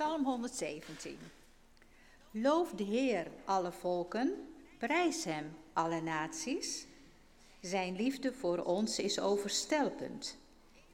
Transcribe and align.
Psalm 0.00 0.24
117. 0.24 1.18
Loof 2.30 2.70
de 2.70 2.84
Heer, 2.84 3.26
alle 3.44 3.72
volken, 3.72 4.48
prijs 4.78 5.24
Hem, 5.24 5.56
alle 5.72 6.00
naties. 6.00 6.86
Zijn 7.60 7.96
liefde 7.96 8.32
voor 8.32 8.58
ons 8.58 8.98
is 8.98 9.20
overstelpend. 9.20 10.36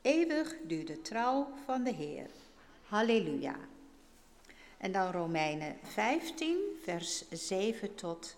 Eeuwig 0.03 0.55
duurt 0.63 0.87
de 0.87 1.03
trouw 1.03 1.49
van 1.65 1.83
de 1.83 1.93
Heer. 1.93 2.31
Halleluja. 2.89 3.57
En 4.79 4.93
dan 4.93 5.11
Romeinen 5.11 5.77
15, 5.83 6.59
vers 6.83 7.31
7 7.31 7.95
tot 7.95 8.37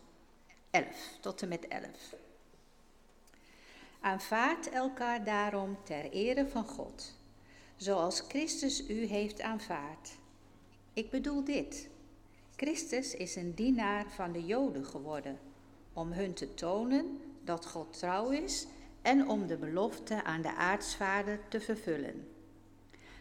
11, 0.71 0.87
tot 1.21 1.43
en 1.43 1.49
met 1.49 1.69
11. 1.69 1.85
Aanvaard 4.01 4.71
elkaar 4.71 5.25
daarom 5.25 5.79
ter 5.85 6.11
ere 6.11 6.49
van 6.49 6.65
God, 6.65 7.15
zoals 7.77 8.21
Christus 8.21 8.89
u 8.89 9.05
heeft 9.05 9.41
aanvaard. 9.41 10.19
Ik 10.99 11.11
bedoel 11.11 11.45
dit. 11.45 11.89
Christus 12.57 13.15
is 13.15 13.37
een 13.37 13.55
dienaar 13.55 14.11
van 14.11 14.33
de 14.33 14.45
Joden 14.45 14.85
geworden, 14.85 15.39
om 15.93 16.13
hun 16.13 16.33
te 16.35 16.55
tonen 16.55 17.21
dat 17.45 17.67
God 17.67 17.99
trouw 17.99 18.31
is 18.31 18.67
en 19.03 19.29
om 19.29 19.47
de 19.47 19.57
belofte 19.57 20.25
aan 20.25 20.43
de 20.43 20.55
aartsvader 20.55 21.41
te 21.49 21.61
vervullen. 21.61 22.29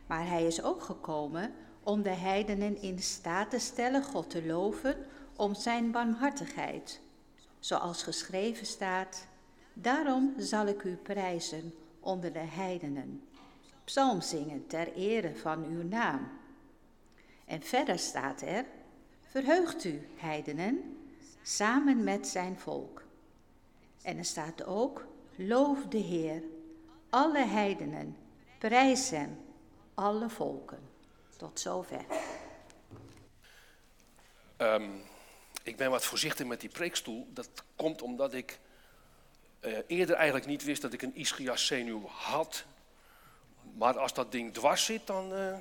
Maar 0.07 0.27
hij 0.27 0.45
is 0.45 0.63
ook 0.63 0.81
gekomen 0.81 1.53
om 1.83 2.01
de 2.01 2.09
heidenen 2.09 2.81
in 2.81 2.99
staat 2.99 3.49
te 3.49 3.59
stellen 3.59 4.03
God 4.03 4.29
te 4.29 4.45
loven 4.45 4.95
om 5.35 5.55
zijn 5.55 5.91
barmhartigheid. 5.91 7.01
Zoals 7.59 8.03
geschreven 8.03 8.65
staat, 8.65 9.27
daarom 9.73 10.33
zal 10.37 10.67
ik 10.67 10.83
u 10.83 10.95
prijzen 10.95 11.73
onder 11.99 12.33
de 12.33 12.45
heidenen. 12.45 13.23
Psalm 13.83 14.21
zingen 14.21 14.67
ter 14.67 14.93
ere 14.93 15.35
van 15.35 15.65
uw 15.65 15.83
naam. 15.83 16.45
En 17.47 17.63
verder 17.63 17.99
staat 17.99 18.41
er, 18.41 18.65
verheugt 19.29 19.83
u, 19.83 20.07
heidenen, 20.15 20.97
samen 21.41 22.03
met 22.03 22.27
zijn 22.27 22.59
volk. 22.59 23.03
En 24.01 24.17
er 24.17 24.25
staat 24.25 24.65
ook, 24.65 25.07
loof 25.35 25.85
de 25.85 25.97
Heer, 25.97 26.43
alle 27.09 27.45
heidenen, 27.45 28.17
prijs 28.57 29.09
hem, 29.09 29.39
alle 29.93 30.29
volken. 30.29 30.79
Tot 31.37 31.59
zover. 31.59 32.05
Um, 34.57 35.01
ik 35.63 35.77
ben 35.77 35.89
wat 35.89 36.05
voorzichtig 36.05 36.47
met 36.47 36.61
die 36.61 36.69
preekstoel. 36.69 37.27
Dat 37.29 37.49
komt 37.75 38.01
omdat 38.01 38.33
ik 38.33 38.59
uh, 39.61 39.77
eerder 39.87 40.15
eigenlijk 40.15 40.45
niet 40.45 40.63
wist 40.63 40.81
dat 40.81 40.93
ik 40.93 41.01
een 41.01 41.15
ischias 41.15 41.65
zenuw 41.65 42.07
had. 42.07 42.65
Maar 43.77 43.97
als 43.99 44.13
dat 44.13 44.31
ding 44.31 44.53
dwars 44.53 44.85
zit, 44.85 45.07
dan... 45.07 45.33
Uh... 45.33 45.57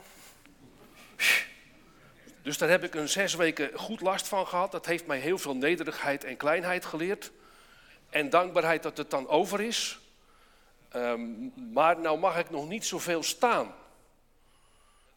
Dus 2.47 2.59
daar 2.59 2.69
heb 2.69 2.85
ik 2.85 2.95
een 2.95 3.09
zes 3.09 3.35
weken 3.35 3.71
goed 3.75 4.01
last 4.01 4.29
van 4.29 4.47
gehad. 4.47 4.73
Dat 4.73 4.87
heeft 4.87 5.07
mij 5.07 5.19
heel 5.19 5.39
veel 5.39 5.57
nederigheid 5.57 6.25
en 6.25 6.37
kleinheid 6.37 6.85
geleerd. 6.85 7.31
En 8.11 8.31
dankbaarheid 8.31 8.83
dat 8.83 8.97
het 8.97 9.11
dan 9.11 9.29
over 9.29 9.61
is. 9.61 9.99
Um, 10.95 11.53
maar 11.73 12.01
nou 12.01 12.19
mag 12.19 12.39
ik 12.39 12.51
nog 12.51 12.69
niet 12.69 12.87
zoveel 12.87 13.23
staan. 13.23 13.75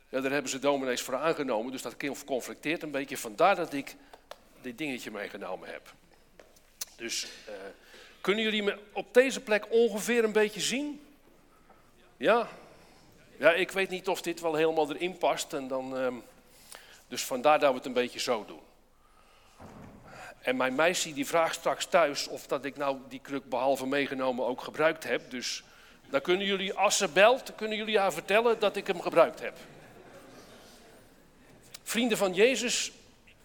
Ja, 0.09 0.21
daar 0.21 0.31
hebben 0.31 0.51
ze 0.51 0.59
dominees 0.59 1.01
voor 1.01 1.15
aangenomen, 1.15 1.71
dus 1.71 1.81
dat 1.81 1.95
conflicteert 2.25 2.83
een 2.83 2.91
beetje. 2.91 3.17
Vandaar 3.17 3.55
dat 3.55 3.73
ik 3.73 3.95
dit 4.61 4.77
dingetje 4.77 5.11
meegenomen 5.11 5.69
heb. 5.69 5.93
Dus 6.95 7.27
uh, 7.49 7.53
kunnen 8.21 8.43
jullie 8.43 8.63
me 8.63 8.77
op 8.91 9.13
deze 9.13 9.41
plek 9.41 9.65
ongeveer 9.69 10.23
een 10.23 10.31
beetje 10.31 10.61
zien? 10.61 11.05
Ja? 12.17 12.47
Ja, 13.37 13.53
ik 13.53 13.71
weet 13.71 13.89
niet 13.89 14.07
of 14.07 14.21
dit 14.21 14.39
wel 14.39 14.55
helemaal 14.55 14.91
erin 14.91 15.17
past. 15.17 15.53
En 15.53 15.67
dan, 15.67 15.97
uh, 15.97 16.07
dus 17.09 17.23
vandaar 17.23 17.59
dat 17.59 17.69
we 17.69 17.77
het 17.77 17.85
een 17.85 17.93
beetje 17.93 18.19
zo 18.19 18.45
doen. 18.45 18.61
En 20.41 20.57
mijn 20.57 20.75
meisje 20.75 21.13
die 21.13 21.27
vraagt 21.27 21.55
straks 21.55 21.85
thuis 21.85 22.27
of 22.27 22.47
dat 22.47 22.65
ik 22.65 22.77
nou 22.77 22.97
die 23.09 23.19
kruk 23.19 23.49
behalve 23.49 23.87
meegenomen 23.87 24.45
ook 24.45 24.61
gebruikt 24.61 25.03
heb. 25.03 25.31
Dus 25.31 25.63
dan 26.09 26.21
kunnen 26.21 26.45
jullie, 26.45 26.73
als 26.73 26.97
ze 26.97 27.07
belt, 27.07 27.55
kunnen 27.55 27.77
jullie 27.77 27.99
haar 27.99 28.13
vertellen 28.13 28.59
dat 28.59 28.75
ik 28.75 28.87
hem 28.87 29.01
gebruikt 29.01 29.39
heb. 29.39 29.57
Vrienden 31.83 32.17
van 32.17 32.33
Jezus, 32.33 32.91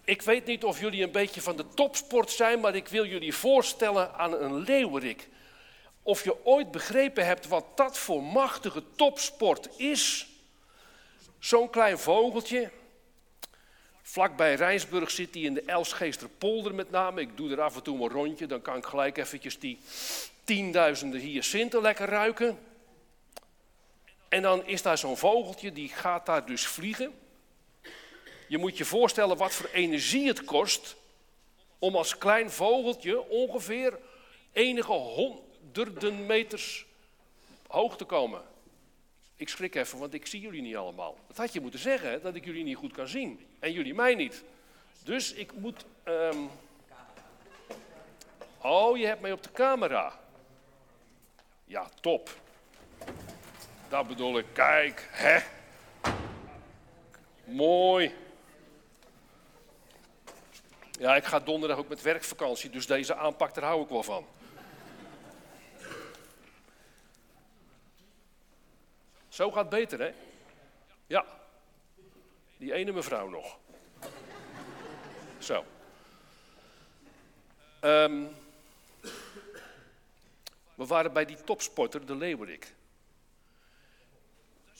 ik 0.03 0.21
weet 0.21 0.45
niet 0.45 0.63
of 0.63 0.79
jullie 0.79 1.03
een 1.03 1.11
beetje 1.11 1.41
van 1.41 1.55
de 1.55 1.65
topsport 1.73 2.31
zijn, 2.31 2.59
maar 2.59 2.75
ik 2.75 2.87
wil 2.87 3.05
jullie 3.05 3.33
voorstellen 3.33 4.13
aan 4.13 4.33
een 4.33 4.55
leeuwerik. 4.55 5.29
Of 6.03 6.23
je 6.23 6.45
ooit 6.45 6.71
begrepen 6.71 7.25
hebt 7.25 7.47
wat 7.47 7.65
dat 7.75 7.97
voor 7.97 8.23
machtige 8.23 8.83
topsport 8.95 9.69
is. 9.77 10.27
Zo'n 11.39 11.69
klein 11.69 11.99
vogeltje. 11.99 12.71
Vlakbij 14.07 14.55
Rijnsburg 14.55 15.11
zit 15.11 15.33
hij 15.33 15.43
in 15.43 15.53
de 15.53 15.61
Elsgeesterpolder 15.61 16.75
met 16.75 16.91
name. 16.91 17.21
Ik 17.21 17.37
doe 17.37 17.51
er 17.51 17.61
af 17.61 17.75
en 17.75 17.83
toe 17.83 18.03
een 18.03 18.09
rondje, 18.09 18.45
dan 18.45 18.61
kan 18.61 18.77
ik 18.77 18.85
gelijk 18.85 19.17
eventjes 19.17 19.59
die 19.59 19.79
tienduizenden 20.43 21.19
hyacinten 21.19 21.81
lekker 21.81 22.07
ruiken. 22.07 22.59
En 24.29 24.41
dan 24.41 24.65
is 24.65 24.81
daar 24.81 24.97
zo'n 24.97 25.17
vogeltje, 25.17 25.71
die 25.71 25.89
gaat 25.89 26.25
daar 26.25 26.45
dus 26.45 26.65
vliegen. 26.67 27.13
Je 28.47 28.57
moet 28.57 28.77
je 28.77 28.85
voorstellen 28.85 29.37
wat 29.37 29.53
voor 29.53 29.69
energie 29.73 30.27
het 30.27 30.43
kost 30.43 30.95
om 31.79 31.95
als 31.95 32.17
klein 32.17 32.51
vogeltje 32.51 33.29
ongeveer 33.29 33.99
enige 34.51 34.91
honderden 34.91 36.25
meters 36.25 36.85
hoog 37.67 37.97
te 37.97 38.05
komen. 38.05 38.41
Ik 39.35 39.49
schrik 39.49 39.75
even, 39.75 39.99
want 39.99 40.13
ik 40.13 40.25
zie 40.25 40.41
jullie 40.41 40.61
niet 40.61 40.75
allemaal. 40.75 41.15
Dat 41.27 41.37
had 41.37 41.53
je 41.53 41.61
moeten 41.61 41.79
zeggen, 41.79 42.21
dat 42.21 42.35
ik 42.35 42.45
jullie 42.45 42.63
niet 42.63 42.77
goed 42.77 42.93
kan 42.93 43.07
zien. 43.07 43.47
En 43.59 43.71
jullie 43.71 43.93
mij 43.93 44.15
niet. 44.15 44.43
Dus 45.03 45.33
ik 45.33 45.53
moet. 45.53 45.85
Um... 46.03 46.49
Oh, 48.61 48.97
je 48.97 49.05
hebt 49.05 49.21
mij 49.21 49.31
op 49.31 49.43
de 49.43 49.51
camera. 49.51 50.19
Ja, 51.65 51.89
top. 52.01 52.29
Dat 53.89 54.07
bedoel 54.07 54.37
ik. 54.37 54.45
Kijk, 54.53 55.09
hè. 55.11 55.39
Mooi. 57.43 58.13
Ja, 60.99 61.15
ik 61.15 61.23
ga 61.23 61.39
donderdag 61.39 61.77
ook 61.77 61.87
met 61.87 62.01
werkvakantie, 62.01 62.69
dus 62.69 62.87
deze 62.87 63.15
aanpak, 63.15 63.53
daar 63.53 63.63
hou 63.63 63.83
ik 63.83 63.89
wel 63.89 64.03
van. 64.03 64.25
Zo 69.35 69.51
gaat 69.51 69.69
beter, 69.69 69.99
hè? 69.99 70.13
Ja. 71.07 71.25
Die 72.57 72.73
ene 72.73 72.91
mevrouw 72.91 73.27
nog. 73.27 73.57
Zo. 75.37 75.65
Um, 77.81 78.35
we 80.75 80.85
waren 80.85 81.13
bij 81.13 81.25
die 81.25 81.43
topsporter, 81.43 82.05
de 82.05 82.15
Leeuwerik. 82.15 82.73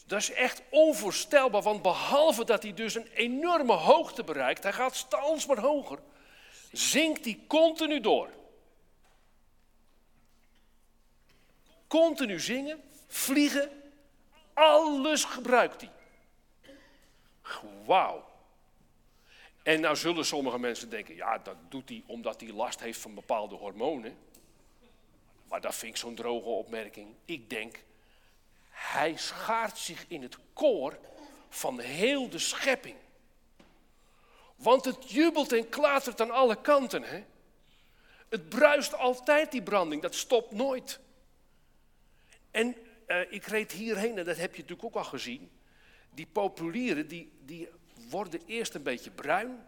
Dat 0.06 0.20
is 0.20 0.32
echt 0.32 0.62
onvoorstelbaar, 0.70 1.62
want 1.62 1.82
behalve 1.82 2.46
dat 2.46 2.64
hij 2.64 2.74
dus 2.74 2.96
een 2.96 3.08
enorme 3.08 3.74
hoogte 3.74 4.24
bereikt, 4.24 4.64
hij 4.64 4.74
gaat 4.74 4.96
steeds 4.96 5.46
maar 5.46 5.60
hoger, 5.60 6.00
zinkt 6.72 7.26
hij 7.26 7.40
continu 7.48 8.02
door. 8.02 8.30
Continu 11.88 12.40
zingen, 12.40 12.84
vliegen, 13.08 13.85
alles 14.56 15.24
gebruikt 15.24 15.82
hij. 15.82 15.92
Wauw. 17.86 18.34
En 19.64 19.80
nou 19.80 19.96
zullen 19.96 20.26
sommige 20.26 20.60
mensen 20.60 20.90
denken, 20.90 21.16
ja, 21.16 21.38
dat 21.38 21.56
doet 21.70 21.90
hij 21.90 22.04
omdat 22.06 22.42
hij 22.42 22.52
last 22.52 22.80
heeft 22.80 23.00
van 23.00 23.14
bepaalde 23.14 23.56
hormonen. 23.56 24.18
Maar 25.48 25.62
dat 25.62 25.76
vind 25.76 25.92
ik 25.92 25.98
zo'n 25.98 26.16
droge 26.16 26.48
opmerking. 26.48 27.08
Ik 27.26 27.50
denk, 27.50 27.84
hij 28.70 29.18
schaart 29.18 29.78
zich 29.78 30.06
in 30.08 30.22
het 30.22 30.38
koor 30.54 30.98
van 31.50 31.80
heel 31.80 32.30
de 32.30 32.40
schepping. 32.40 32.96
Want 34.56 34.86
het 34.86 35.12
jubelt 35.12 35.52
en 35.52 35.70
klatert 35.70 36.22
aan 36.22 36.32
alle 36.32 36.62
kanten. 36.62 37.04
Hè? 37.04 37.24
Het 38.30 38.50
bruist 38.50 38.96
altijd 38.96 39.52
die 39.52 39.62
branding, 39.62 40.02
dat 40.02 40.16
stopt 40.16 40.52
nooit. 40.52 41.00
En 42.52 42.76
uh, 43.08 43.32
ik 43.32 43.46
reed 43.46 43.72
hierheen, 43.72 44.18
en 44.18 44.26
dat 44.26 44.38
heb 44.38 44.56
je 44.56 44.62
natuurlijk 44.62 44.88
ook 44.88 45.04
al 45.04 45.10
gezien. 45.10 45.52
Die 46.14 46.28
populieren, 46.32 47.08
die, 47.08 47.32
die 47.46 47.70
worden 48.10 48.42
eerst 48.46 48.74
een 48.74 48.84
beetje 48.84 49.12
bruin. 49.12 49.66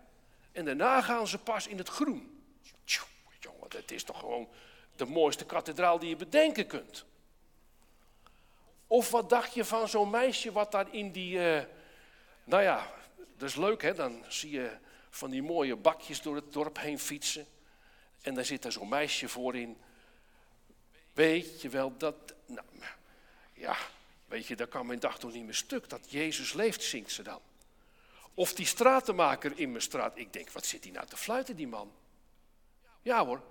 En 0.52 0.66
daarna 0.66 1.02
gaan 1.02 1.28
ze 1.28 1.38
pas 1.38 1.68
in 1.68 1.78
het 1.78 1.90
groen. 1.90 2.42
Tjoe, 2.86 3.08
jongen, 3.40 3.70
dat 3.70 3.92
is 3.92 4.04
toch 4.04 4.20
gewoon 4.20 4.50
de 4.96 5.06
mooiste 5.06 5.46
kathedraal 5.46 6.00
die 6.00 6.10
je 6.10 6.16
bedenken 6.16 6.68
kunt. 6.68 7.06
Of 8.88 9.12
wat 9.12 9.30
dacht 9.30 9.54
je 9.54 9.66
van 9.66 9.88
zo'n 9.88 10.10
meisje 10.10 10.52
wat 10.52 10.72
daar 10.72 10.94
in 10.94 11.12
die, 11.12 11.38
uh, 11.38 11.62
nou 12.44 12.64
ja, 12.64 12.92
dat 13.38 13.50
is 13.50 13.56
leuk 13.56 13.82
hè, 13.82 13.94
dan 13.94 14.24
zie 14.28 14.52
je 14.52 14.78
van 15.10 15.30
die 15.30 15.44
mooie 15.44 15.76
bakjes 15.76 16.22
door 16.22 16.36
het 16.36 16.54
dorp 16.54 16.80
heen 16.80 17.00
fietsen. 17.00 17.46
En 18.22 18.34
daar 18.34 18.46
zit 18.46 18.66
er 18.66 18.72
zo'n 18.72 18.90
meisje 18.90 19.30
voor 19.30 19.56
in. 19.56 19.78
Weet 21.14 21.62
je 21.62 21.70
wel 21.70 21.98
dat, 21.98 22.16
nou, 22.46 22.66
ja, 23.58 23.78
weet 24.26 24.48
je, 24.48 24.56
daar 24.56 24.68
kan 24.68 24.86
mijn 24.86 25.00
dag 25.00 25.20
toch 25.20 25.34
niet 25.34 25.46
meer 25.46 25.54
stuk. 25.54 25.90
Dat 25.90 26.12
Jezus 26.12 26.54
leeft, 26.54 26.84
zingt 26.84 27.12
ze 27.12 27.24
dan. 27.24 27.42
Of 28.34 28.54
die 28.54 28.66
stratenmaker 28.66 29.52
in 29.56 29.70
mijn 29.70 29.84
straat. 29.84 30.18
Ik 30.18 30.34
denk, 30.34 30.52
wat 30.52 30.66
zit 30.66 30.84
hij 30.84 30.94
nou 30.94 31.08
te 31.08 31.18
fluiten, 31.18 31.56
die 31.56 31.68
man? 31.68 31.92
Ja 33.02 33.26
hoor. 33.26 33.42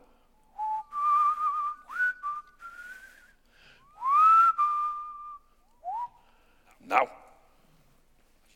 Nou, 6.76 7.08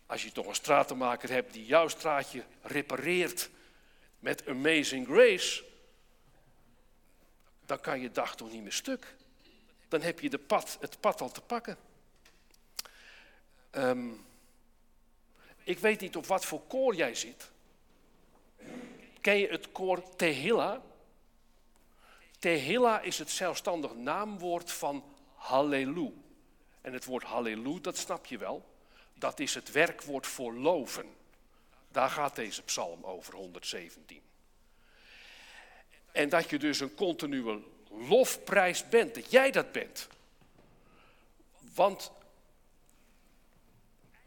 als 0.06 0.22
je 0.22 0.32
toch 0.32 0.46
een 0.46 0.54
stratenmaker 0.54 1.30
hebt 1.30 1.52
die 1.52 1.66
jouw 1.66 1.88
straatje 1.88 2.44
repareert 2.62 3.50
met 4.18 4.48
Amazing 4.48 5.06
Grace, 5.06 5.64
dan 7.66 7.80
kan 7.80 8.00
je 8.00 8.10
dag 8.10 8.36
toch 8.36 8.50
niet 8.50 8.62
meer 8.62 8.72
stuk. 8.72 9.14
Dan 9.90 10.02
heb 10.02 10.20
je 10.20 10.30
de 10.30 10.38
pad, 10.38 10.76
het 10.80 11.00
pad 11.00 11.20
al 11.20 11.30
te 11.30 11.40
pakken. 11.40 11.76
Um, 13.72 14.26
ik 15.64 15.78
weet 15.78 16.00
niet 16.00 16.16
op 16.16 16.26
wat 16.26 16.44
voor 16.44 16.62
koor 16.66 16.94
jij 16.94 17.14
zit. 17.14 17.50
Ken 19.20 19.36
je 19.36 19.48
het 19.48 19.72
koor 19.72 20.16
Tehilla? 20.16 20.82
Tehilla 22.38 23.00
is 23.00 23.18
het 23.18 23.30
zelfstandig 23.30 23.94
naamwoord 23.94 24.72
van 24.72 25.04
Hallelu. 25.34 26.14
En 26.80 26.92
het 26.92 27.04
woord 27.04 27.24
Hallelu, 27.24 27.80
dat 27.80 27.96
snap 27.96 28.26
je 28.26 28.38
wel. 28.38 28.68
Dat 29.14 29.40
is 29.40 29.54
het 29.54 29.70
werkwoord 29.70 30.26
voor 30.26 30.54
loven. 30.54 31.06
Daar 31.88 32.10
gaat 32.10 32.36
deze 32.36 32.62
psalm 32.62 33.04
over, 33.04 33.34
117. 33.34 34.22
En 36.12 36.28
dat 36.28 36.50
je 36.50 36.58
dus 36.58 36.80
een 36.80 36.94
continue 36.94 37.62
lofprijs 37.90 38.88
bent, 38.88 39.14
dat 39.14 39.30
jij 39.30 39.50
dat 39.50 39.72
bent. 39.72 40.08
Want 41.74 42.12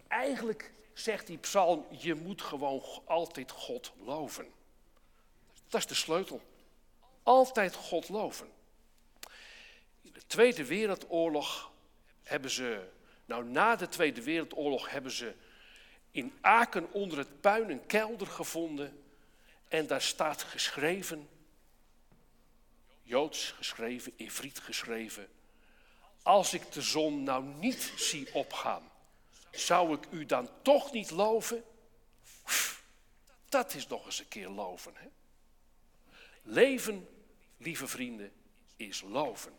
eigenlijk 0.07 0.71
zegt 0.93 1.27
die 1.27 1.37
psalm, 1.37 1.85
je 1.89 2.15
moet 2.15 2.41
gewoon 2.41 2.83
altijd 3.05 3.51
God 3.51 3.91
loven. 4.05 4.47
Dat 5.67 5.81
is 5.81 5.87
de 5.87 5.93
sleutel. 5.93 6.41
Altijd 7.23 7.75
God 7.75 8.09
loven. 8.09 8.51
In 10.01 10.11
de 10.13 10.25
Tweede 10.27 10.65
Wereldoorlog 10.65 11.71
hebben 12.23 12.51
ze, 12.51 12.89
nou 13.25 13.45
na 13.45 13.75
de 13.75 13.87
Tweede 13.87 14.23
Wereldoorlog 14.23 14.89
hebben 14.89 15.11
ze 15.11 15.35
in 16.11 16.33
Aken 16.41 16.91
onder 16.91 17.17
het 17.17 17.41
puin 17.41 17.69
een 17.69 17.85
kelder 17.85 18.27
gevonden. 18.27 19.03
En 19.67 19.87
daar 19.87 20.01
staat 20.01 20.43
geschreven, 20.43 21.29
Joods 23.03 23.53
geschreven, 23.57 24.13
Ivriet 24.15 24.59
geschreven. 24.59 25.27
Als 26.23 26.53
ik 26.53 26.71
de 26.71 26.81
zon 26.81 27.23
nou 27.23 27.43
niet 27.43 27.93
zie 27.95 28.33
opgaan, 28.33 28.91
zou 29.51 29.95
ik 29.95 30.07
u 30.11 30.25
dan 30.25 30.49
toch 30.61 30.91
niet 30.91 31.11
loven? 31.11 31.63
Dat 33.49 33.73
is 33.73 33.87
nog 33.87 34.05
eens 34.05 34.19
een 34.19 34.27
keer 34.27 34.49
loven. 34.49 34.93
Hè? 34.95 35.07
Leven, 36.41 37.07
lieve 37.57 37.87
vrienden, 37.87 38.31
is 38.75 39.01
loven. 39.01 39.53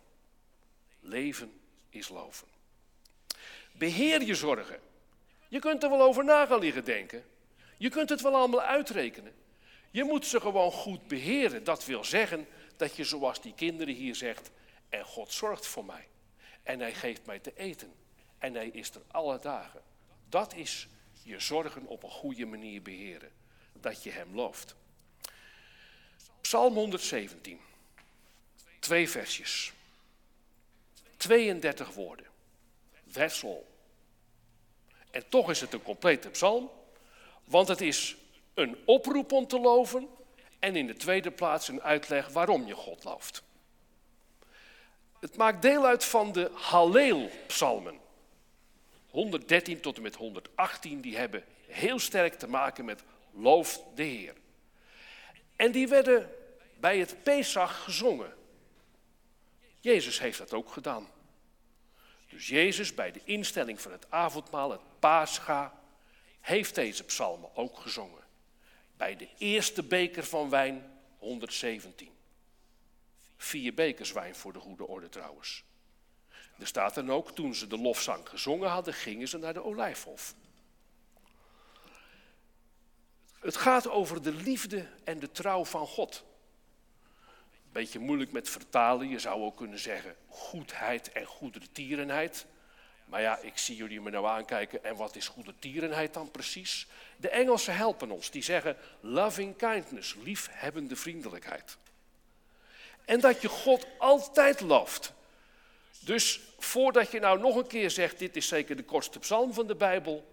Leven 1.00 1.60
is 1.90 2.08
loven. 2.08 2.48
Beheer 3.72 4.22
je 4.22 4.34
zorgen. 4.34 4.80
Je 5.48 5.58
kunt 5.58 5.82
er 5.82 5.90
wel 5.90 6.02
over 6.02 6.24
na 6.24 6.46
gaan 6.46 6.58
liggen 6.58 6.84
denken. 6.84 7.24
Je 7.76 7.88
kunt 7.88 8.08
het 8.08 8.20
wel 8.20 8.34
allemaal 8.34 8.62
uitrekenen. 8.62 9.34
Je 9.90 10.04
moet 10.04 10.26
ze 10.26 10.40
gewoon 10.40 10.72
goed 10.72 11.06
beheren. 11.06 11.64
Dat 11.64 11.84
wil 11.84 12.04
zeggen 12.04 12.46
dat 12.76 12.96
je 12.96 13.04
zoals 13.04 13.40
die 13.40 13.54
kinderen 13.54 13.94
hier 13.94 14.14
zegt, 14.14 14.50
en 14.88 15.04
God 15.04 15.32
zorgt 15.32 15.66
voor 15.66 15.84
mij. 15.84 16.08
En 16.62 16.80
hij 16.80 16.94
geeft 16.94 17.26
mij 17.26 17.38
te 17.38 17.52
eten. 17.56 17.92
En 18.38 18.54
hij 18.54 18.68
is 18.68 18.90
er 18.90 19.02
alle 19.10 19.38
dagen. 19.38 19.82
Dat 20.28 20.54
is 20.54 20.88
je 21.22 21.40
zorgen 21.40 21.86
op 21.86 22.02
een 22.02 22.10
goede 22.10 22.46
manier 22.46 22.82
beheren. 22.82 23.30
Dat 23.72 24.02
je 24.02 24.10
hem 24.10 24.34
looft. 24.34 24.74
Psalm 26.40 26.74
117. 26.74 27.60
Twee 28.78 29.10
versjes. 29.10 29.72
32 31.16 31.94
woorden. 31.94 32.26
That's 33.12 33.44
all. 33.44 33.62
En 35.10 35.28
toch 35.28 35.50
is 35.50 35.60
het 35.60 35.72
een 35.72 35.82
complete 35.82 36.28
psalm. 36.28 36.70
Want 37.44 37.68
het 37.68 37.80
is 37.80 38.16
een 38.54 38.76
oproep 38.84 39.32
om 39.32 39.46
te 39.46 39.60
loven. 39.60 40.08
En 40.64 40.76
in 40.76 40.86
de 40.86 40.96
tweede 40.96 41.30
plaats 41.30 41.68
een 41.68 41.82
uitleg 41.82 42.28
waarom 42.28 42.66
je 42.66 42.74
God 42.74 43.04
looft. 43.04 43.42
Het 45.20 45.36
maakt 45.36 45.62
deel 45.62 45.86
uit 45.86 46.04
van 46.04 46.32
de 46.32 46.50
Halleel-psalmen. 46.54 48.00
113 49.10 49.80
tot 49.80 49.96
en 49.96 50.02
met 50.02 50.14
118, 50.14 51.00
die 51.00 51.16
hebben 51.16 51.44
heel 51.66 51.98
sterk 51.98 52.34
te 52.34 52.48
maken 52.48 52.84
met 52.84 53.02
loof 53.30 53.80
de 53.94 54.02
Heer. 54.02 54.34
En 55.56 55.72
die 55.72 55.88
werden 55.88 56.30
bij 56.80 56.98
het 56.98 57.22
Pesach 57.22 57.84
gezongen. 57.84 58.34
Jezus 59.80 60.18
heeft 60.18 60.38
dat 60.38 60.52
ook 60.52 60.72
gedaan. 60.72 61.08
Dus 62.28 62.48
Jezus 62.48 62.94
bij 62.94 63.12
de 63.12 63.20
instelling 63.24 63.80
van 63.80 63.92
het 63.92 64.10
avondmaal, 64.10 64.70
het 64.70 64.98
Pascha, 64.98 65.80
heeft 66.40 66.74
deze 66.74 67.04
psalmen 67.04 67.56
ook 67.56 67.78
gezongen. 67.78 68.23
Bij 68.96 69.16
de 69.16 69.28
eerste 69.38 69.82
beker 69.82 70.24
van 70.24 70.50
wijn, 70.50 70.98
117. 71.18 72.08
Vier 73.36 73.74
bekers 73.74 74.12
wijn 74.12 74.34
voor 74.34 74.52
de 74.52 74.58
goede 74.58 74.86
orde 74.86 75.08
trouwens. 75.08 75.64
Er 76.58 76.66
staat 76.66 76.94
dan 76.94 77.10
ook, 77.10 77.30
toen 77.30 77.54
ze 77.54 77.66
de 77.66 77.78
lofzang 77.78 78.28
gezongen 78.28 78.68
hadden, 78.68 78.94
gingen 78.94 79.28
ze 79.28 79.38
naar 79.38 79.52
de 79.52 79.64
olijfhof. 79.64 80.34
Het 83.38 83.56
gaat 83.56 83.88
over 83.88 84.22
de 84.22 84.32
liefde 84.32 84.86
en 85.04 85.18
de 85.18 85.30
trouw 85.30 85.64
van 85.64 85.86
God. 85.86 86.24
Beetje 87.72 87.98
moeilijk 87.98 88.32
met 88.32 88.48
vertalen, 88.48 89.08
je 89.08 89.18
zou 89.18 89.42
ook 89.42 89.56
kunnen 89.56 89.78
zeggen 89.78 90.16
goedheid 90.26 91.12
en 91.12 91.26
goedertierenheid. 91.26 92.46
Maar 93.04 93.20
ja, 93.20 93.38
ik 93.38 93.58
zie 93.58 93.76
jullie 93.76 94.00
me 94.00 94.10
nou 94.10 94.26
aankijken 94.26 94.84
en 94.84 94.96
wat 94.96 95.16
is 95.16 95.28
goedertierenheid 95.28 96.14
dan 96.14 96.30
precies? 96.30 96.86
De 97.16 97.28
Engelsen 97.28 97.76
helpen 97.76 98.10
ons, 98.10 98.30
die 98.30 98.42
zeggen 98.42 98.76
loving 99.00 99.56
kindness, 99.56 100.14
liefhebbende 100.22 100.96
vriendelijkheid. 100.96 101.76
En 103.04 103.20
dat 103.20 103.42
je 103.42 103.48
God 103.48 103.86
altijd 103.98 104.60
looft. 104.60 105.12
Dus 106.00 106.40
voordat 106.58 107.10
je 107.10 107.20
nou 107.20 107.38
nog 107.38 107.56
een 107.56 107.66
keer 107.66 107.90
zegt, 107.90 108.18
dit 108.18 108.36
is 108.36 108.48
zeker 108.48 108.76
de 108.76 108.84
kortste 108.84 109.18
psalm 109.18 109.54
van 109.54 109.66
de 109.66 109.74
Bijbel, 109.74 110.32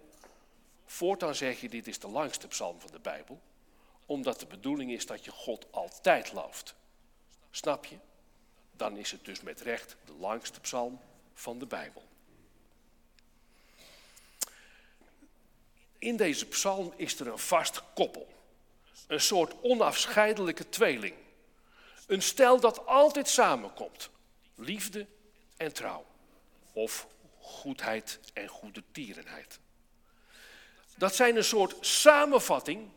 voortaan 0.86 1.34
zeg 1.34 1.60
je, 1.60 1.68
dit 1.68 1.86
is 1.86 1.98
de 1.98 2.08
langste 2.08 2.48
psalm 2.48 2.80
van 2.80 2.90
de 2.92 3.00
Bijbel, 3.00 3.40
omdat 4.06 4.40
de 4.40 4.46
bedoeling 4.46 4.92
is 4.92 5.06
dat 5.06 5.24
je 5.24 5.30
God 5.30 5.66
altijd 5.70 6.32
looft. 6.32 6.74
Snap 7.50 7.84
je? 7.84 7.96
Dan 8.76 8.96
is 8.96 9.10
het 9.10 9.24
dus 9.24 9.40
met 9.40 9.60
recht 9.60 9.96
de 10.04 10.12
langste 10.12 10.60
psalm 10.60 11.00
van 11.34 11.58
de 11.58 11.66
Bijbel. 11.66 12.02
In 16.02 16.16
deze 16.16 16.46
psalm 16.46 16.92
is 16.96 17.20
er 17.20 17.26
een 17.26 17.38
vast 17.38 17.82
koppel. 17.94 18.28
Een 19.06 19.20
soort 19.20 19.54
onafscheidelijke 19.60 20.68
tweeling. 20.68 21.14
Een 22.06 22.22
stel 22.22 22.60
dat 22.60 22.86
altijd 22.86 23.28
samenkomt. 23.28 24.10
Liefde 24.54 25.06
en 25.56 25.72
trouw. 25.72 26.06
Of 26.72 27.06
goedheid 27.40 28.20
en 28.32 28.48
goede 28.48 28.82
tierenheid. 28.92 29.58
Dat 30.96 31.14
zijn 31.14 31.36
een 31.36 31.44
soort 31.44 31.86
samenvatting, 31.86 32.88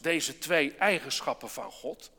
deze 0.00 0.38
twee 0.38 0.74
eigenschappen 0.74 1.50
van 1.50 1.70
God, 1.70 2.10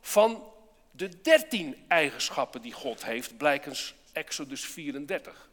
van 0.00 0.52
de 0.90 1.20
dertien 1.20 1.84
eigenschappen 1.88 2.62
die 2.62 2.72
God 2.72 3.04
heeft, 3.04 3.36
blijkens 3.36 3.94
Exodus 4.12 4.64
34. 4.64 5.48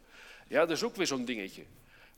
Ja, 0.48 0.60
dat 0.60 0.78
is 0.78 0.84
ook 0.84 0.96
weer 0.96 1.08
zo'n 1.08 1.25
dingetje. 1.25 1.66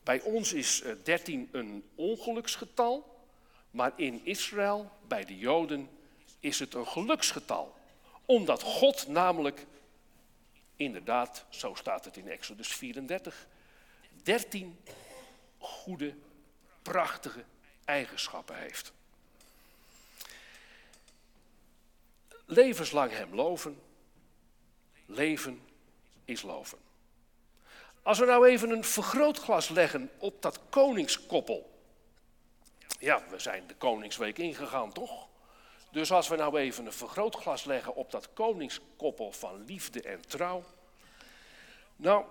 Bij 0.04 0.22
ons 0.22 0.54
is 0.54 0.84
13 1.04 1.50
eh, 1.52 1.60
een 1.60 1.84
ongeluksgetal, 1.96 3.26
maar 3.72 3.92
in 3.96 4.26
Israël, 4.26 4.92
bij 5.08 5.26
de 5.26 5.38
Joden, 5.38 5.90
is 6.40 6.60
het 6.60 6.74
een 6.74 6.88
geluksgetal. 6.88 7.76
Omdat 8.26 8.62
God 8.62 9.08
namelijk 9.08 9.66
Inderdaad, 10.76 11.46
zo 11.50 11.74
staat 11.76 12.06
het 12.06 12.18
in 12.18 12.28
Exodus 12.28 12.68
34. 12.68 13.48
13 14.24 14.80
goede, 15.58 16.16
prachtige 16.82 17.44
eigenschappen 17.86 18.58
heeft. 18.58 18.94
Levenslang 22.46 23.12
hem 23.12 23.36
loven. 23.36 23.82
Leven 25.06 25.62
is 26.26 26.42
loven. 26.42 26.78
Als 28.04 28.20
we 28.20 28.26
nou 28.26 28.48
even 28.48 28.70
een 28.70 28.84
vergrootglas 28.84 29.70
leggen 29.70 30.10
op 30.18 30.42
dat 30.42 30.60
koningskoppel. 30.70 31.72
Ja, 33.00 33.24
we 33.30 33.40
zijn 33.40 33.68
de 33.68 33.76
Koningsweek 33.76 34.38
ingegaan, 34.38 34.92
toch? 34.92 35.28
Dus 35.92 36.12
als 36.12 36.28
we 36.28 36.36
nou 36.36 36.60
even 36.60 36.86
een 36.86 36.94
vergrootglas 36.94 37.64
leggen 37.64 37.96
op 37.96 38.12
dat 38.12 38.30
koningskoppel 38.34 39.32
van 39.32 39.66
liefde 39.66 40.02
en 40.02 40.22
trouw. 40.28 40.64
Nou, 41.96 42.26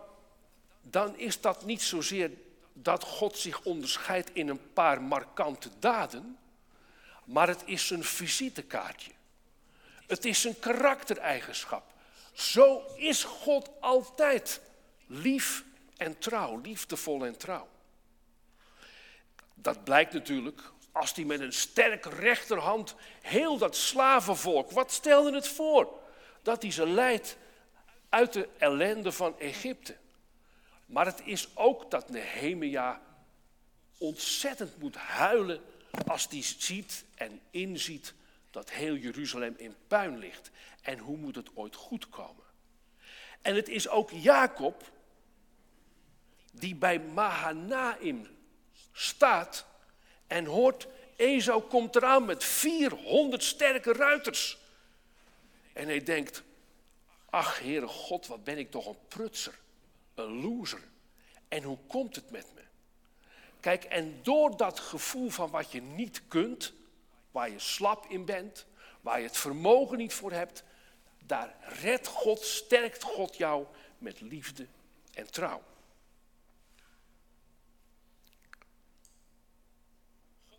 dan 0.80 1.18
is 1.18 1.40
dat 1.40 1.64
niet 1.64 1.82
zozeer 1.82 2.30
dat 2.72 3.04
God 3.04 3.36
zich 3.36 3.62
onderscheidt 3.62 4.30
in 4.32 4.48
een 4.48 4.72
paar 4.72 5.02
markante 5.02 5.70
daden, 5.78 6.38
maar 7.24 7.48
het 7.48 7.62
is 7.64 7.90
een 7.90 8.04
visitekaartje. 8.04 9.10
Het 10.06 10.24
is 10.24 10.44
een 10.44 10.58
karaktereigenschap. 10.58 11.92
Zo 12.32 12.82
is 12.96 13.24
God 13.24 13.70
altijd 13.80 14.60
lief 15.12 15.64
en 15.96 16.18
trouw, 16.18 16.60
liefdevol 16.60 17.26
en 17.26 17.38
trouw. 17.38 17.68
Dat 19.54 19.84
blijkt 19.84 20.12
natuurlijk 20.12 20.62
als 20.92 21.14
hij 21.14 21.24
met 21.24 21.40
een 21.40 21.52
sterke 21.52 22.08
rechterhand 22.08 22.94
heel 23.20 23.58
dat 23.58 23.76
slavenvolk, 23.76 24.70
wat 24.70 24.92
stelde 24.92 25.34
het 25.34 25.48
voor? 25.48 26.00
Dat 26.42 26.62
hij 26.62 26.70
ze 26.70 26.86
leidt 26.86 27.36
uit 28.08 28.32
de 28.32 28.48
ellende 28.58 29.12
van 29.12 29.38
Egypte. 29.38 29.96
Maar 30.86 31.06
het 31.06 31.22
is 31.24 31.56
ook 31.56 31.90
dat 31.90 32.10
Nehemia 32.10 33.00
ontzettend 33.98 34.78
moet 34.78 34.96
huilen 34.96 35.60
als 36.06 36.26
hij 36.30 36.42
ziet 36.42 37.04
en 37.14 37.40
inziet 37.50 38.14
dat 38.50 38.70
heel 38.70 38.96
Jeruzalem 38.96 39.54
in 39.56 39.74
puin 39.88 40.18
ligt. 40.18 40.50
En 40.82 40.98
hoe 40.98 41.16
moet 41.16 41.34
het 41.34 41.48
ooit 41.54 41.76
goed 41.76 42.08
komen? 42.08 42.44
En 43.42 43.54
het 43.54 43.68
is 43.68 43.88
ook 43.88 44.10
Jacob 44.10 44.90
die 46.52 46.74
bij 46.74 46.98
Mahanaim 47.00 48.26
staat 48.92 49.66
en 50.26 50.44
hoort, 50.44 50.86
Esau 51.16 51.62
komt 51.62 51.96
eraan 51.96 52.24
met 52.24 52.44
400 52.44 53.42
sterke 53.42 53.92
ruiters. 53.92 54.58
En 55.72 55.86
hij 55.86 56.02
denkt, 56.02 56.42
ach 57.30 57.58
Heere 57.58 57.86
God, 57.86 58.26
wat 58.26 58.44
ben 58.44 58.58
ik 58.58 58.70
toch 58.70 58.86
een 58.86 59.06
prutser, 59.08 59.58
een 60.14 60.40
loser. 60.40 60.80
En 61.48 61.62
hoe 61.62 61.78
komt 61.86 62.16
het 62.16 62.30
met 62.30 62.46
me? 62.54 62.60
Kijk, 63.60 63.84
en 63.84 64.20
door 64.22 64.56
dat 64.56 64.78
gevoel 64.78 65.30
van 65.30 65.50
wat 65.50 65.72
je 65.72 65.82
niet 65.82 66.22
kunt, 66.28 66.72
waar 67.30 67.50
je 67.50 67.58
slap 67.58 68.06
in 68.08 68.24
bent, 68.24 68.66
waar 69.00 69.20
je 69.20 69.26
het 69.26 69.36
vermogen 69.36 69.98
niet 69.98 70.14
voor 70.14 70.32
hebt, 70.32 70.64
daar 71.26 71.54
redt 71.82 72.06
God, 72.06 72.40
sterkt 72.44 73.02
God 73.02 73.36
jou 73.36 73.66
met 73.98 74.20
liefde 74.20 74.66
en 75.14 75.30
trouw. 75.30 75.62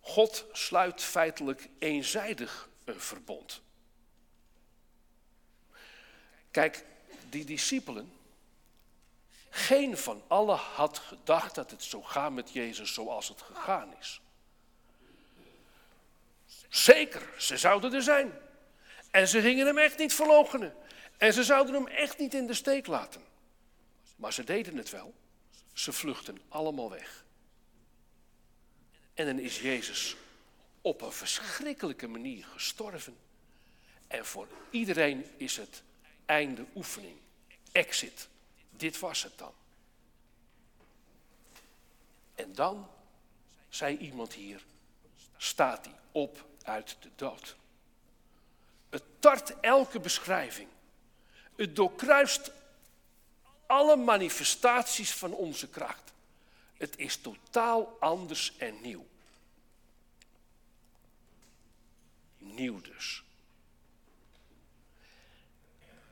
God 0.05 0.45
sluit 0.51 1.01
feitelijk 1.01 1.69
eenzijdig 1.79 2.69
een 2.83 2.99
verbond. 2.99 3.61
Kijk, 6.51 6.85
die 7.29 7.45
discipelen, 7.45 8.13
geen 9.49 9.97
van 9.97 10.23
allen 10.27 10.57
had 10.57 10.97
gedacht 10.97 11.55
dat 11.55 11.71
het 11.71 11.83
zou 11.83 12.03
gaan 12.03 12.33
met 12.33 12.51
Jezus 12.51 12.93
zoals 12.93 13.27
het 13.27 13.41
gegaan 13.41 13.93
is. 13.99 14.21
Zeker, 16.69 17.29
ze 17.37 17.57
zouden 17.57 17.93
er 17.93 18.01
zijn. 18.01 18.31
En 19.11 19.27
ze 19.27 19.41
gingen 19.41 19.65
hem 19.65 19.77
echt 19.77 19.97
niet 19.97 20.13
verloochenen. 20.13 20.75
En 21.17 21.33
ze 21.33 21.43
zouden 21.43 21.73
hem 21.73 21.87
echt 21.87 22.17
niet 22.17 22.33
in 22.33 22.47
de 22.47 22.53
steek 22.53 22.87
laten. 22.87 23.21
Maar 24.15 24.33
ze 24.33 24.43
deden 24.43 24.77
het 24.77 24.89
wel. 24.89 25.13
Ze 25.73 25.93
vluchten 25.93 26.41
allemaal 26.49 26.89
weg. 26.89 27.22
En 29.13 29.25
dan 29.25 29.39
is 29.39 29.61
Jezus 29.61 30.15
op 30.81 31.01
een 31.01 31.11
verschrikkelijke 31.11 32.07
manier 32.07 32.45
gestorven. 32.45 33.17
En 34.07 34.25
voor 34.25 34.47
iedereen 34.69 35.25
is 35.37 35.57
het 35.57 35.83
einde 36.25 36.65
oefening. 36.75 37.17
Exit. 37.71 38.27
Dit 38.69 38.99
was 38.99 39.23
het 39.23 39.37
dan. 39.37 39.53
En 42.35 42.53
dan, 42.53 42.87
zei 43.69 43.97
iemand 43.97 44.33
hier, 44.33 44.63
staat 45.37 45.85
hij 45.85 45.95
op 46.11 46.45
uit 46.63 46.97
de 46.99 47.09
dood. 47.15 47.55
Het 48.89 49.03
tart 49.19 49.59
elke 49.59 49.99
beschrijving. 49.99 50.67
Het 51.55 51.75
doorkruist 51.75 52.51
alle 53.65 53.95
manifestaties 53.95 55.13
van 55.13 55.33
onze 55.33 55.69
kracht. 55.69 56.12
Het 56.83 56.97
is 56.97 57.17
totaal 57.17 57.97
anders 57.99 58.57
en 58.57 58.81
nieuw. 58.81 59.05
Nieuw 62.37 62.81
dus. 62.81 63.23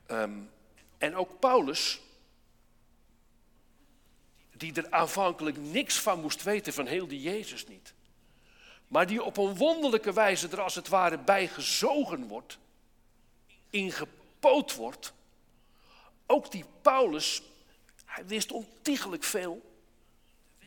Ehm, 0.06 0.40
en 0.98 1.16
ook 1.16 1.40
Paulus, 1.40 2.02
die 4.52 4.74
er 4.74 4.92
aanvankelijk 4.92 5.58
niks 5.58 6.00
van 6.00 6.22
moest 6.22 6.44
weten 6.44 6.74
van 6.74 6.86
heel 6.86 7.08
die 7.08 7.22
Jezus 7.22 7.68
niet. 7.68 7.94
Maar 8.88 9.08
die 9.08 9.24
op 9.24 9.38
een 9.38 9.56
wonderlijke 9.56 10.14
wijze 10.14 10.48
er 10.48 10.62
als 10.62 10.76
het 10.76 10.88
ware 10.88 11.18
bij 11.18 11.48
gezogen 11.48 12.28
wordt, 12.28 12.58
ingepoot 13.70 14.76
wordt. 14.76 15.14
Ook 16.26 16.52
die 16.52 16.66
Paulus, 16.82 17.42
hij 18.06 18.26
wist 18.26 18.52
ontiegelijk 18.52 19.24
veel. 19.24 19.70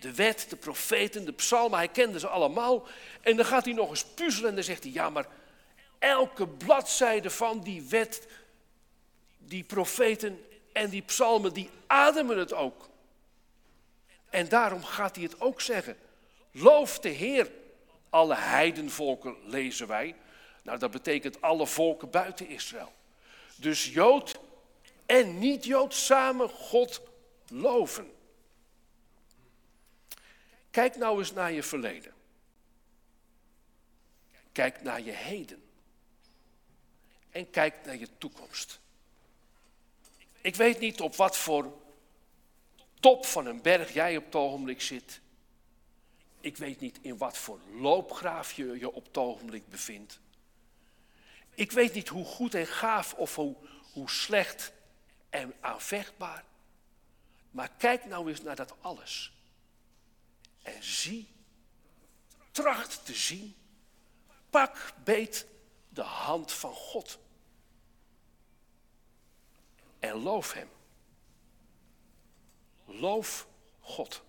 De 0.05 0.15
wet, 0.15 0.47
de 0.49 0.57
profeten, 0.57 1.25
de 1.25 1.33
psalmen, 1.33 1.79
hij 1.79 1.89
kende 1.89 2.19
ze 2.19 2.29
allemaal. 2.29 2.87
En 3.21 3.37
dan 3.37 3.45
gaat 3.45 3.65
hij 3.65 3.75
nog 3.75 3.91
eens 3.91 4.05
puzzelen 4.05 4.49
en 4.49 4.55
dan 4.55 4.65
zegt 4.65 4.83
hij, 4.83 4.93
ja 4.93 5.11
maar 5.11 5.27
elke 5.99 6.49
bladzijde 6.49 7.31
van 7.31 7.61
die 7.61 7.83
wet, 7.83 8.27
die 9.39 9.65
profeten 9.65 10.45
en 10.73 10.91
die 10.91 11.03
psalmen, 11.03 11.53
die 11.53 11.71
ademen 11.87 12.39
het 12.39 12.53
ook. 12.53 12.89
En 14.31 14.49
daarom 14.49 14.85
gaat 14.85 15.15
hij 15.15 15.25
het 15.25 15.41
ook 15.41 15.61
zeggen. 15.61 15.97
Loof 16.51 16.99
de 16.99 17.09
Heer. 17.09 17.51
Alle 18.11 18.35
heidenvolken 18.35 19.37
lezen 19.45 19.87
wij. 19.87 20.15
Nou, 20.63 20.79
dat 20.79 20.91
betekent 20.91 21.41
alle 21.41 21.67
volken 21.67 22.11
buiten 22.11 22.49
Israël. 22.49 22.93
Dus 23.57 23.85
Jood 23.85 24.39
en 25.07 25.39
niet-Jood 25.39 25.95
samen 25.95 26.49
God 26.49 27.01
loven. 27.49 28.14
Kijk 30.75 30.97
nou 30.97 31.19
eens 31.19 31.33
naar 31.33 31.53
je 31.53 31.63
verleden. 31.63 32.15
Kijk 34.53 34.83
naar 34.83 35.01
je 35.01 35.11
heden. 35.11 35.63
En 37.31 37.51
kijk 37.51 37.85
naar 37.85 37.97
je 37.97 38.09
toekomst. 38.19 38.81
Ik 40.41 40.57
weet 40.57 40.79
niet 40.79 41.01
op 41.01 41.17
wat 41.17 41.37
voor 41.37 41.73
top 43.01 43.27
van 43.27 43.47
een 43.47 43.63
berg 43.63 43.93
jij 43.93 44.17
op 44.17 44.25
het 44.25 44.35
ogenblik 44.35 44.81
zit. 44.81 45.21
Ik 46.41 46.57
weet 46.57 46.81
niet 46.81 46.99
in 47.01 47.17
wat 47.17 47.39
voor 47.39 47.61
loopgraaf 47.73 48.53
je 48.53 48.79
je 48.79 48.93
op 48.93 49.05
het 49.05 49.19
ogenblik 49.19 49.69
bevindt. 49.69 50.21
Ik 51.55 51.73
weet 51.73 51.95
niet 51.95 52.09
hoe 52.09 52.25
goed 52.25 52.55
en 52.55 52.67
gaaf 52.67 53.15
of 53.15 53.35
hoe, 53.35 53.57
hoe 53.93 54.11
slecht 54.11 54.73
en 55.31 55.55
aanvechtbaar. 55.61 56.45
Maar 57.51 57.71
kijk 57.79 58.05
nou 58.05 58.29
eens 58.29 58.43
naar 58.43 58.57
dat 58.57 58.75
alles. 58.81 59.34
En 60.65 60.83
zie, 60.83 61.29
tracht 62.51 63.05
te 63.05 63.15
zien, 63.15 63.57
pak 64.51 64.93
beet 65.05 65.47
de 65.89 66.03
hand 66.03 66.53
van 66.53 66.73
God. 66.73 67.19
En 69.99 70.15
loof 70.15 70.53
Hem. 70.53 70.69
Loof 72.85 73.47
God. 73.81 74.23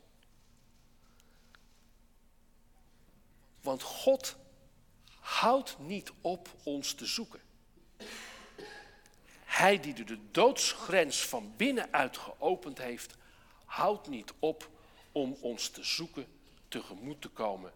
Want 3.61 3.81
God 3.81 4.35
houdt 5.19 5.79
niet 5.79 6.11
op 6.21 6.49
ons 6.63 6.93
te 6.93 7.05
zoeken. 7.05 7.41
Hij 9.45 9.79
die 9.79 10.03
de 10.03 10.31
doodsgrens 10.31 11.25
van 11.25 11.55
binnenuit 11.55 12.17
geopend 12.17 12.77
heeft, 12.77 13.15
houdt 13.65 14.07
niet 14.07 14.33
op 14.39 14.69
om 15.15 15.37
ons 15.41 15.69
te 15.69 15.83
zoeken, 15.83 16.27
tegemoet 16.67 17.21
te 17.21 17.29
komen, 17.29 17.71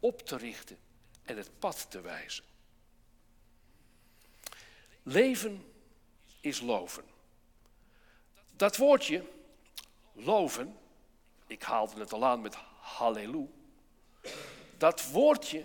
op 0.00 0.20
te 0.20 0.36
richten 0.36 0.78
en 1.22 1.36
het 1.36 1.58
pad 1.58 1.90
te 1.90 2.00
wijzen. 2.00 2.44
Leven 5.02 5.72
is 6.40 6.60
loven. 6.60 7.04
Dat 8.56 8.76
woordje, 8.76 9.24
loven, 10.12 10.78
ik 11.46 11.62
haalde 11.62 12.00
het 12.00 12.12
al 12.12 12.24
aan 12.24 12.40
met 12.40 12.54
halleluja, 12.80 13.46
dat 14.78 15.10
woordje 15.10 15.64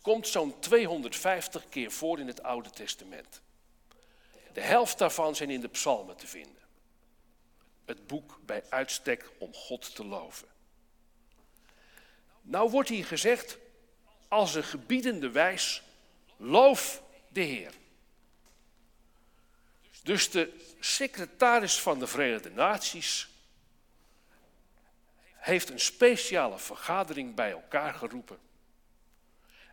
komt 0.00 0.28
zo'n 0.28 0.58
250 0.58 1.68
keer 1.68 1.90
voor 1.90 2.18
in 2.18 2.26
het 2.26 2.42
Oude 2.42 2.70
Testament. 2.70 3.40
De 4.52 4.60
helft 4.60 4.98
daarvan 4.98 5.36
zijn 5.36 5.50
in 5.50 5.60
de 5.60 5.68
psalmen 5.68 6.16
te 6.16 6.26
vinden. 6.26 6.62
Het 7.84 8.06
boek 8.06 8.38
bij 8.44 8.64
uitstek 8.68 9.30
om 9.38 9.54
God 9.54 9.94
te 9.94 10.04
loven. 10.04 10.51
Nou 12.42 12.70
wordt 12.70 12.88
hier 12.88 13.04
gezegd, 13.04 13.58
als 14.28 14.54
een 14.54 14.64
gebiedende 14.64 15.30
wijs, 15.30 15.82
loof 16.36 17.02
de 17.28 17.40
Heer. 17.40 17.72
Dus 20.02 20.30
de 20.30 20.74
secretaris 20.80 21.80
van 21.80 21.98
de 21.98 22.06
Verenigde 22.06 22.50
Naties 22.50 23.28
heeft 25.34 25.70
een 25.70 25.80
speciale 25.80 26.58
vergadering 26.58 27.34
bij 27.34 27.50
elkaar 27.50 27.94
geroepen. 27.94 28.38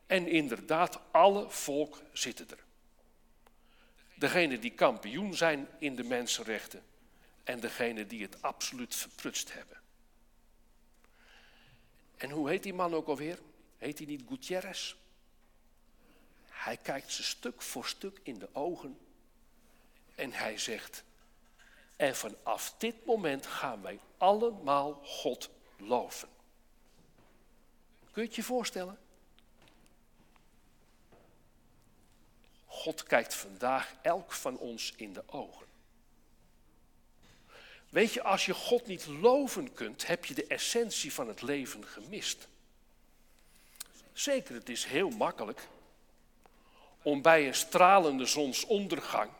En 0.06 0.28
inderdaad, 0.28 1.00
alle 1.12 1.50
volk 1.50 2.02
zitten 2.14 2.50
er. 2.50 2.64
Degene 4.16 4.60
die 4.60 4.72
kampioen 4.72 5.34
zijn 5.34 5.68
in 5.80 5.96
de 5.96 6.04
mensenrechten 6.04 6.84
en 7.44 7.60
degene 7.60 8.08
die 8.08 8.22
het 8.22 8.42
absoluut 8.42 8.96
verprutst 8.96 9.54
hebben. 9.54 9.78
En 12.20 12.30
hoe 12.30 12.50
heet 12.50 12.64
die 12.64 12.74
man 12.74 12.94
ook 12.94 13.08
alweer? 13.08 13.40
Heet 13.78 13.98
hij 13.98 14.08
niet 14.08 14.24
Gutierrez? 14.28 14.96
Hij 16.50 16.78
kijkt 16.78 17.12
ze 17.12 17.24
stuk 17.24 17.62
voor 17.62 17.86
stuk 17.86 18.20
in 18.24 18.40
de 18.40 18.50
ogen 18.54 18.98
en 20.16 20.32
hij 20.32 20.58
zegt, 20.58 21.04
en 21.96 22.16
vanaf 22.16 22.76
dit 22.78 23.06
moment 23.06 23.46
gaan 23.46 23.82
wij 23.82 24.00
allemaal 24.18 24.94
God 25.04 25.50
loven. 25.78 26.30
Kun 28.12 28.22
je 28.22 28.28
het 28.28 28.36
je 28.36 28.44
voorstellen? 28.44 29.00
God 32.66 33.04
kijkt 33.04 33.36
vandaag 33.36 33.96
elk 34.02 34.32
van 34.32 34.58
ons 34.58 34.94
in 34.96 35.14
de 35.14 35.24
ogen. 35.26 35.68
Weet 37.90 38.14
je, 38.14 38.24
als 38.24 38.46
je 38.46 38.54
God 38.54 38.86
niet 38.86 39.06
loven 39.06 39.74
kunt, 39.74 40.08
heb 40.08 40.26
je 40.26 40.34
de 40.34 40.48
essentie 40.48 41.14
van 41.14 41.28
het 41.28 41.42
leven 41.42 41.86
gemist. 41.86 42.48
Zeker, 44.14 44.56
het 44.56 44.70
is 44.70 44.86
heel 44.86 45.10
makkelijk 45.10 45.68
om 47.02 47.22
bij 47.22 47.48
een 47.48 47.56
stralende 47.56 48.26
zonsondergang, 48.26 49.32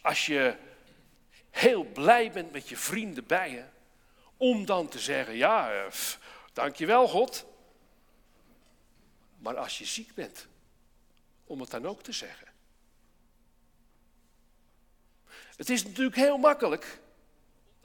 als 0.00 0.26
je 0.26 0.56
heel 1.50 1.84
blij 1.84 2.32
bent 2.32 2.52
met 2.52 2.68
je 2.68 2.76
vrienden 2.76 3.26
bij 3.26 3.50
je, 3.50 3.64
om 4.36 4.66
dan 4.66 4.88
te 4.88 4.98
zeggen, 4.98 5.34
ja, 5.34 5.72
eh, 5.72 5.92
dankjewel 6.52 7.08
God. 7.08 7.44
Maar 9.38 9.56
als 9.56 9.78
je 9.78 9.84
ziek 9.84 10.14
bent, 10.14 10.46
om 11.44 11.60
het 11.60 11.70
dan 11.70 11.86
ook 11.86 12.02
te 12.02 12.12
zeggen. 12.12 12.48
Het 15.56 15.70
is 15.70 15.84
natuurlijk 15.84 16.16
heel 16.16 16.36
makkelijk 16.36 16.98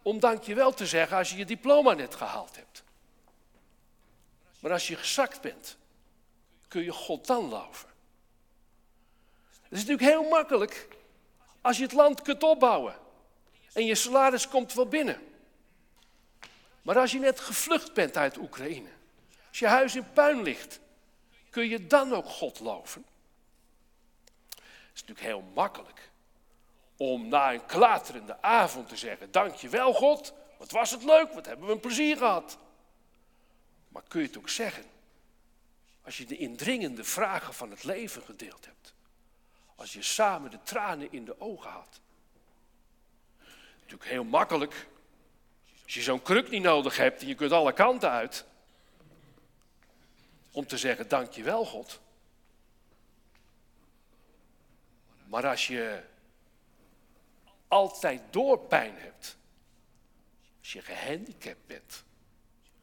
om 0.01 0.19
dankjewel 0.19 0.73
te 0.73 0.85
zeggen 0.85 1.17
als 1.17 1.29
je 1.29 1.37
je 1.37 1.45
diploma 1.45 1.93
net 1.93 2.15
gehaald 2.15 2.55
hebt. 2.55 2.83
Maar 4.59 4.71
als 4.71 4.87
je 4.87 4.95
gezakt 4.95 5.41
bent, 5.41 5.77
kun 6.67 6.83
je 6.83 6.91
God 6.91 7.27
dan 7.27 7.49
loven. 7.49 7.89
Het 9.61 9.79
is 9.79 9.85
natuurlijk 9.85 10.09
heel 10.09 10.29
makkelijk 10.29 10.87
als 11.61 11.77
je 11.77 11.83
het 11.83 11.93
land 11.93 12.21
kunt 12.21 12.43
opbouwen 12.43 12.95
en 13.73 13.85
je 13.85 13.95
salaris 13.95 14.47
komt 14.47 14.73
wel 14.73 14.87
binnen. 14.87 15.21
Maar 16.81 16.97
als 16.97 17.11
je 17.11 17.19
net 17.19 17.39
gevlucht 17.39 17.93
bent 17.93 18.17
uit 18.17 18.37
Oekraïne, 18.37 18.89
als 19.49 19.59
je 19.59 19.67
huis 19.67 19.95
in 19.95 20.11
puin 20.13 20.41
ligt, 20.41 20.79
kun 21.49 21.69
je 21.69 21.87
dan 21.87 22.13
ook 22.13 22.25
God 22.25 22.59
loven? 22.59 23.05
Het 24.49 24.59
is 24.93 25.01
natuurlijk 25.01 25.27
heel 25.27 25.51
makkelijk 25.53 26.10
om 27.01 27.27
na 27.27 27.53
een 27.53 27.65
klaterende 27.65 28.41
avond 28.41 28.89
te 28.89 28.97
zeggen: 28.97 29.31
Dankjewel 29.31 29.93
God, 29.93 30.33
wat 30.57 30.71
was 30.71 30.91
het 30.91 31.03
leuk, 31.03 31.33
wat 31.33 31.45
hebben 31.45 31.65
we 31.65 31.73
een 31.73 31.79
plezier 31.79 32.17
gehad. 32.17 32.57
Maar 33.87 34.03
kun 34.07 34.21
je 34.21 34.27
het 34.27 34.37
ook 34.37 34.49
zeggen 34.49 34.83
als 36.01 36.17
je 36.17 36.25
de 36.25 36.37
indringende 36.37 37.03
vragen 37.03 37.53
van 37.53 37.69
het 37.69 37.83
leven 37.83 38.21
gedeeld 38.21 38.65
hebt? 38.65 38.93
Als 39.75 39.93
je 39.93 40.01
samen 40.01 40.51
de 40.51 40.63
tranen 40.63 41.11
in 41.11 41.25
de 41.25 41.41
ogen 41.41 41.69
had? 41.69 41.99
Natuurlijk 43.79 44.09
heel 44.09 44.23
makkelijk 44.23 44.87
als 45.83 45.93
je 45.93 46.01
zo'n 46.01 46.21
kruk 46.21 46.49
niet 46.49 46.63
nodig 46.63 46.97
hebt 46.97 47.21
en 47.21 47.27
je 47.27 47.35
kunt 47.35 47.51
alle 47.51 47.73
kanten 47.73 48.09
uit. 48.09 48.45
Om 50.51 50.67
te 50.67 50.77
zeggen, 50.77 51.07
dankjewel 51.07 51.65
God. 51.65 51.99
Maar 55.27 55.47
als 55.47 55.67
je 55.67 56.09
altijd 57.71 58.21
doorpijn 58.29 58.97
hebt, 58.97 59.37
als 60.59 60.73
je 60.73 60.81
gehandicapt 60.81 61.65
bent, 61.67 62.03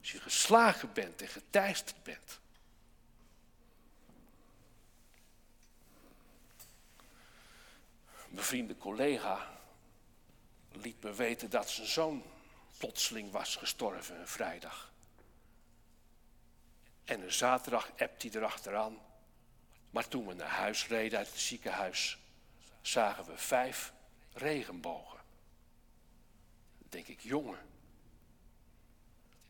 als 0.00 0.12
je 0.12 0.20
geslagen 0.20 0.92
bent 0.92 1.22
en 1.22 1.28
geteisterd 1.28 2.02
bent. 2.02 2.40
Mijn 8.28 8.44
vriende 8.44 8.76
collega 8.76 9.50
liet 10.72 11.02
me 11.02 11.12
weten 11.12 11.50
dat 11.50 11.70
zijn 11.70 11.86
zoon 11.86 12.22
plotseling 12.78 13.30
was 13.30 13.56
gestorven, 13.56 14.20
een 14.20 14.28
vrijdag. 14.28 14.92
En 17.04 17.20
een 17.20 17.32
zaterdag 17.32 17.90
ebt 17.96 18.22
hij 18.22 18.30
erachteraan. 18.34 18.98
Maar 19.90 20.08
toen 20.08 20.26
we 20.26 20.34
naar 20.34 20.48
huis 20.48 20.86
reden 20.86 21.18
uit 21.18 21.28
het 21.28 21.38
ziekenhuis, 21.38 22.18
zagen 22.80 23.24
we 23.24 23.38
vijf 23.38 23.92
regenbogen. 24.38 25.18
Dan 26.78 26.88
denk 26.88 27.06
ik, 27.06 27.20
jongen, 27.20 27.58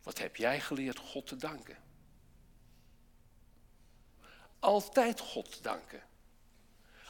wat 0.02 0.18
heb 0.18 0.36
jij 0.36 0.60
geleerd 0.60 0.98
God 0.98 1.26
te 1.26 1.36
danken? 1.36 1.76
Altijd 4.58 5.20
God 5.20 5.62
danken. 5.62 6.02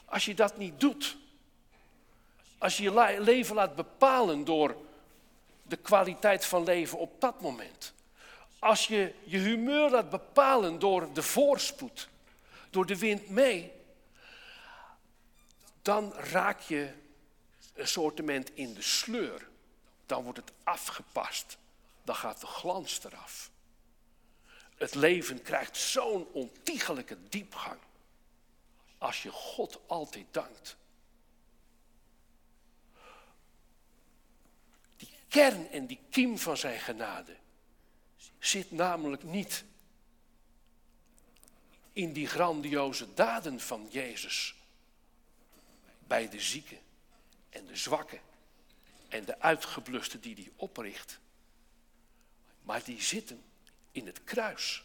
Als 0.04 0.24
je 0.24 0.34
dat 0.34 0.56
niet 0.56 0.80
doet, 0.80 1.16
als 2.58 2.76
je 2.76 2.82
je 2.82 3.20
leven 3.20 3.54
laat 3.54 3.76
bepalen 3.76 4.44
door 4.44 4.76
de 5.62 5.76
kwaliteit 5.76 6.44
van 6.44 6.64
leven 6.64 6.98
op 6.98 7.20
dat 7.20 7.40
moment. 7.40 7.92
Als 8.58 8.86
je 8.86 9.14
je 9.24 9.38
humeur 9.38 9.90
laat 9.90 10.10
bepalen 10.10 10.78
door 10.78 11.12
de 11.12 11.22
voorspoed, 11.22 12.08
door 12.70 12.86
de 12.86 12.98
wind 12.98 13.28
mee, 13.28 13.72
dan 15.82 16.12
raak 16.12 16.60
je 16.60 16.92
een 17.78 17.88
soortement 17.88 18.54
in 18.54 18.74
de 18.74 18.82
sleur. 18.82 19.48
Dan 20.06 20.22
wordt 20.22 20.38
het 20.38 20.52
afgepast. 20.62 21.58
Dan 22.04 22.14
gaat 22.14 22.40
de 22.40 22.46
glans 22.46 23.04
eraf. 23.04 23.50
Het 24.76 24.94
leven 24.94 25.42
krijgt 25.42 25.76
zo'n 25.76 26.26
ontiegelijke 26.32 27.16
diepgang. 27.28 27.80
Als 28.98 29.22
je 29.22 29.30
God 29.30 29.80
altijd 29.86 30.26
dankt. 30.30 30.76
kern 35.28 35.70
en 35.70 35.86
die 35.86 36.00
kiem 36.10 36.38
van 36.38 36.56
zijn 36.56 36.80
genade 36.80 37.36
zit 38.38 38.70
namelijk 38.70 39.22
niet 39.22 39.64
in 41.92 42.12
die 42.12 42.26
grandioze 42.26 43.14
daden 43.14 43.60
van 43.60 43.88
Jezus 43.90 44.54
bij 46.06 46.28
de 46.28 46.40
zieken 46.40 46.78
en 47.48 47.66
de 47.66 47.76
zwakken 47.76 48.20
en 49.08 49.24
de 49.24 49.40
uitgeblusten 49.40 50.20
die 50.20 50.34
hij 50.34 50.50
opricht. 50.56 51.18
Maar 52.62 52.84
die 52.84 53.02
zitten 53.02 53.44
in 53.92 54.06
het 54.06 54.24
kruis. 54.24 54.84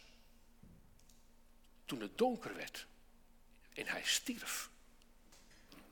Toen 1.84 2.00
het 2.00 2.18
donker 2.18 2.54
werd 2.54 2.86
en 3.74 3.86
hij 3.86 4.04
stierf. 4.04 4.70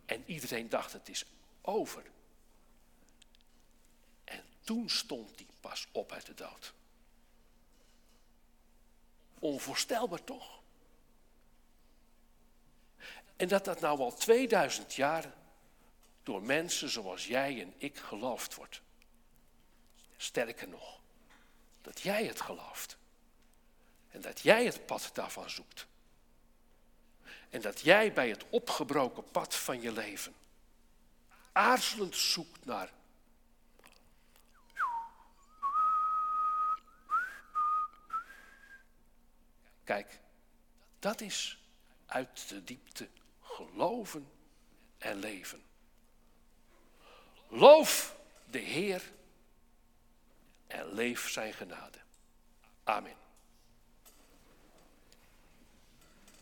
En 0.04 0.22
iedereen 0.26 0.68
dacht 0.68 0.92
het 0.92 1.08
is 1.08 1.24
over. 1.60 2.10
Toen 4.64 4.90
stond 4.90 5.36
hij 5.36 5.46
pas 5.60 5.88
op 5.92 6.12
uit 6.12 6.26
de 6.26 6.34
dood. 6.34 6.72
Onvoorstelbaar 9.38 10.24
toch? 10.24 10.60
En 13.36 13.48
dat 13.48 13.64
dat 13.64 13.80
nou 13.80 13.98
al 13.98 14.14
2000 14.14 14.94
jaar 14.94 15.34
door 16.22 16.42
mensen 16.42 16.88
zoals 16.88 17.26
jij 17.26 17.60
en 17.60 17.74
ik 17.76 17.98
geloofd 17.98 18.54
wordt. 18.54 18.80
Sterker 20.16 20.68
nog, 20.68 21.00
dat 21.82 22.00
jij 22.00 22.24
het 22.24 22.40
gelooft. 22.40 22.96
En 24.10 24.20
dat 24.20 24.40
jij 24.40 24.64
het 24.64 24.86
pad 24.86 25.10
daarvan 25.12 25.50
zoekt. 25.50 25.86
En 27.50 27.60
dat 27.60 27.80
jij 27.80 28.12
bij 28.12 28.28
het 28.28 28.44
opgebroken 28.50 29.30
pad 29.30 29.54
van 29.54 29.80
je 29.80 29.92
leven 29.92 30.34
aarzelend 31.52 32.16
zoekt 32.16 32.64
naar 32.64 32.92
Kijk, 39.84 40.20
dat 40.98 41.20
is 41.20 41.58
uit 42.06 42.48
de 42.48 42.64
diepte 42.64 43.08
geloven 43.40 44.30
en 44.98 45.16
leven. 45.16 45.62
Loof 47.54 48.16
de 48.50 48.58
Heer 48.58 49.02
en 50.66 50.94
leef 50.94 51.28
zijn 51.28 51.52
genade. 51.52 51.98
Amen. 52.84 53.21